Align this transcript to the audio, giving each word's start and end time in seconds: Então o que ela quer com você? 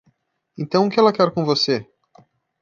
Então 0.57 0.87
o 0.87 0.89
que 0.89 0.99
ela 0.99 1.13
quer 1.13 1.29
com 1.31 1.45
você? 1.45 1.87